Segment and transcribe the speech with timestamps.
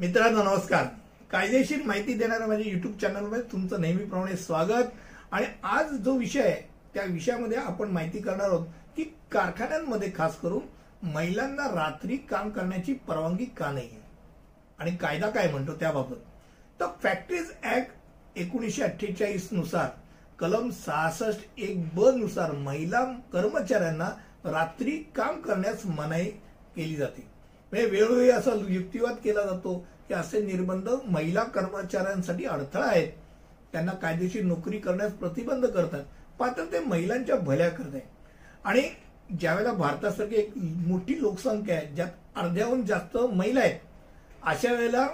[0.00, 0.84] मित्रांनो नमस्कार.
[1.30, 4.90] कायदेशीर माहिती देणाऱ्या माझ्या युट्यूब चॅनलमध्ये तुमचं नेहमीप्रमाणे स्वागत.
[5.32, 6.60] आणि आज जो विषय आहे
[6.94, 8.66] त्या विषयामध्ये आपण माहिती करणार आहोत
[8.96, 14.00] की कारखान्यांमध्ये खास करून महिलांना रात्री काम करण्याची परवानगी का नाही आहे
[14.78, 16.16] आणि कायदा काय म्हणतो त्याबाबत?
[16.80, 19.88] तर फॅक्टरीज ऍक्ट एकोणीसशे अठ्ठेचाळीसनुसार
[20.38, 24.08] कलम सहासष्ट एक ब नुसार महिला कर्मचाऱ्यांना
[24.44, 26.30] रात्री काम करण्यास मनाई
[26.76, 27.26] केली जाते.
[27.72, 29.78] म्हणजे वेळोवेळी असा युक्तिवाद केला जातो
[30.08, 33.08] की असे निर्बंध महिला कर्मचाऱ्यांसाठी अडथळा आहेत.
[33.72, 36.02] त्यांना कायदेशीर नोकरी करण्यास प्रतिबंध करतात.
[36.40, 38.02] मात्र ते महिलांच्या भल्या करत आहे
[38.64, 38.82] आणि
[39.40, 43.80] ज्यावेळेला भारतासारखी एक मोठी लोकसंख्या आहे ज्यात अर्ध्याहून जास्त महिला आहेत
[44.42, 45.06] अशा वेळेला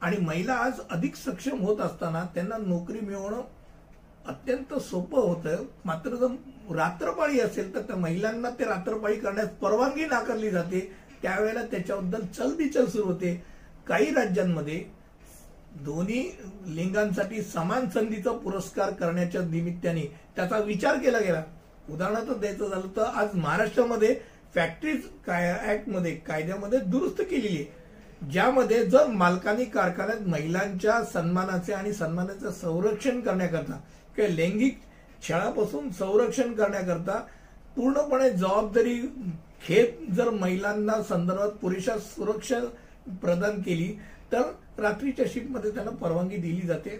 [0.00, 3.42] आणि महिला आज अधिक सक्षम होत असताना त्यांना नोकरी मिळवणं
[4.28, 5.64] अत्यंत सोपं होतं.
[5.84, 10.80] मात्र जर रात्रपाळी असेल तर त्या महिलांना ते रात्रपाळी करण्यास परवानगी नाकारली जाते.
[11.22, 13.34] त्यावेळेला त्याच्याबद्दल चलबिचल सुरू होते.
[13.88, 14.84] काही राज्यांमध्ये
[15.84, 16.22] दोन्ही
[16.66, 20.04] लिंगांसाठी समान संधीचा पुरस्कार करण्याच्या निमित्ताने
[20.36, 21.42] त्याचा विचार केला गेला.
[21.90, 24.14] उदाहरणार्थ द्यायचं झालं तर आज महाराष्ट्रामध्ये
[24.54, 25.02] फॅक्टरीज
[25.70, 28.30] ऍक्टमध्ये कायद्यामध्ये दुरुस्त केलेली आहे.
[28.30, 33.80] ज्यामध्ये जर मालकांनी कारखान्यात महिलांच्या सन्मानाचे आणि सन्मानाचे संरक्षण करण्याकरता
[34.16, 34.78] किंवा लैंगिक
[35.22, 37.20] छळापासून संरक्षण करण्याकरता
[37.76, 39.00] पूर्णपणे जबाबदारी
[39.62, 42.58] खेप जर महिलांना संदर्भात पुरेशा सुरक्षा
[43.22, 43.88] प्रदान केली
[44.32, 44.42] तर
[44.78, 46.90] रात्रीच्या शिफ्टमध्ये त्यांना परवानगी दिली जाते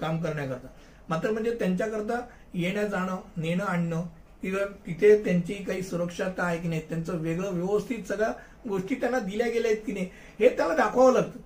[0.00, 0.68] काम करण्याकरता.
[1.08, 2.20] मात्र म्हणजे त्यांच्याकरता
[2.54, 4.02] येणं जाणं नेणं आणणं
[4.42, 8.32] किंवा तिथे त्यांची काही सुरक्षाता आहे की नाही त्यांचं वेगळं व्यवस्थित सगळ्या
[8.68, 10.08] गोष्टी त्यांना दिल्या गेल्या आहेत की नाही
[10.38, 11.38] हे त्याला दाखवावं लागतं.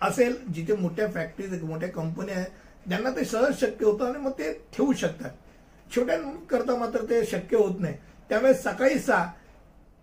[0.00, 4.52] असेल जिथे मोठ्या फॅक्टरीज मोठ्या कंपन्या आहेत त्यांना ते सहज शक्य होतं आणि मग ते
[4.72, 5.30] ठेवू शकतात.
[5.94, 7.94] छोट्यांकरता मात्र ते शक्य होत नाही.
[8.30, 9.26] त्यामुळे सकाळी सहा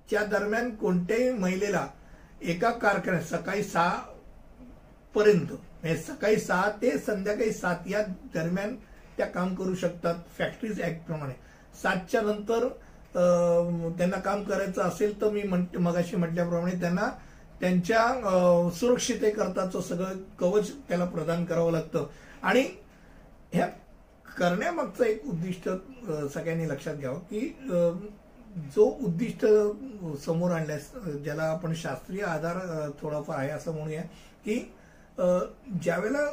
[0.09, 1.88] च्या दरम्यान कोणत्याही महिलेला
[2.41, 3.97] एका कारखान्यात सकाळी सहा
[5.16, 8.01] पर्यंत म्हणजे सकाळी सहा ते संध्याकाळी सात या
[8.34, 8.75] दरम्यान
[9.18, 11.34] त्या काम करू शकतात फॅक्टरीज ऍक्ट प्रमाणे.
[11.81, 12.68] सातच्या नंतर
[13.97, 17.09] त्यांना काम करायचं असेल तर मी म्हणते मगाशी म्हटल्याप्रमाणे त्यांना
[17.62, 22.07] त्यांच्या सुरक्षितेकरताचं सगळं कवच त्याला प्रदान करावं लागतं.
[22.44, 22.63] आणि
[23.53, 23.68] ह्या
[24.38, 25.69] करण्यामागचं एक उद्दिष्ट
[26.34, 27.40] सगळ्यांनी लक्षात घ्यावं की
[28.75, 29.46] जो उद्दिष्ट
[30.25, 30.91] समोर आणल्यास
[31.23, 32.57] ज्याला आपण शास्त्रीय आधार
[33.01, 34.01] थोडाफार आहे असं म्हणूया
[34.45, 34.59] की
[35.84, 36.29] ज्यावेळेला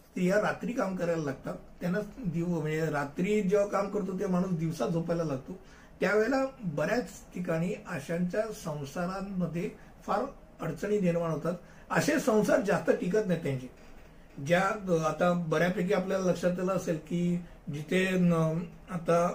[0.00, 4.86] स्त्रिया रात्री काम करायला लागतात त्यांना दिव म्हणजे रात्री जेव्हा काम करतो ते माणूस दिवसा
[4.86, 5.58] झोपायला लागतो.
[6.00, 6.44] त्यावेळेला
[6.74, 9.68] बऱ्याच ठिकाणी अशांच्या संसारांमध्ये
[10.06, 10.24] फार
[10.60, 11.54] अडचणी निर्माण होतात.
[11.90, 13.68] असे संसार जास्त टिकत नाही त्यांचे.
[14.46, 14.60] ज्या
[15.08, 17.20] आता बऱ्यापैकी आपल्याला लक्षात आलं असेल की
[17.72, 18.04] जिथे
[18.90, 19.30] आता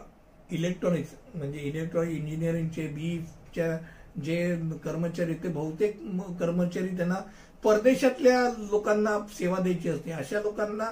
[0.52, 3.78] इलेक्ट्रॉनिक्स म्हणजे इलेक्ट्रॉनिक इंजिनिअरिंगचे बीच्या
[4.24, 5.98] जे कर्मचारी ते बहुतेक
[6.40, 7.16] कर्मचारी त्यांना
[7.64, 10.12] परदेशातल्या लोकांना सेवा द्यायची असते.
[10.12, 10.90] अशा लोकांना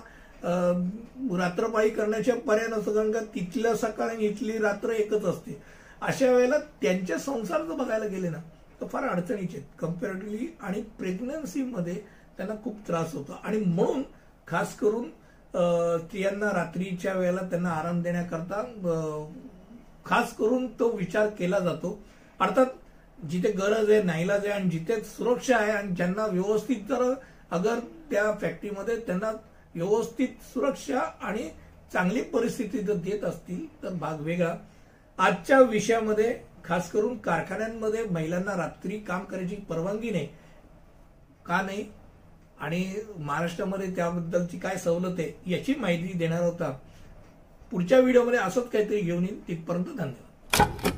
[1.38, 5.61] रात्रपाळी करण्याच्या पर्याय नसतो कारण का तिथल्या सकाळ आणि इथली रात्र एकच असते.
[6.01, 8.38] अशा वेळेला त्यांच्या संसार जर बघायला गेले ना
[8.81, 9.67] तर फार अडचणीचे आहेत.
[9.79, 11.95] कम्पॅरेटिव्हली आणि प्रेग्नन्सीमध्ये
[12.38, 13.40] त्यांना खूप त्रास होतो.
[13.44, 14.03] आणि म्हणून
[14.47, 15.09] खास करून
[15.50, 18.62] स्त्रियांना रात्रीच्या वेळेला त्यांना आराम देण्याकरता
[20.06, 21.97] खास करून तो विचार केला जातो.
[22.40, 22.66] अर्थात
[23.19, 27.14] जिथे गरज आहे नाईलाज आहे आणि जिथे सुरक्षा आहे आणि ज्यांना व्यवस्थित जर
[27.52, 27.80] अगर
[28.12, 29.31] त्या फॅक्टरीमध्ये त्यांना
[29.75, 31.50] व्यवस्थित सुरक्षा आणि
[31.94, 34.56] चांगली परिस्थिती जर देत असतील तर भाग वेगळा.
[35.19, 40.28] आजच्या विषयामध्ये खास करून कारखान्यांमध्ये महिलांना रात्री काम करायची परवानगी नाही.
[41.46, 41.84] का नाही?
[42.61, 42.83] आणि
[43.17, 46.72] महाराष्ट्रामध्ये त्याबद्दलची काय सवलत आहे याची माहिती देणार होता.
[47.72, 50.91] पुढच्या व्हिडिओमध्ये असंच काहीतरी घेऊन येईल तिथपर्यंत धन्यवाद.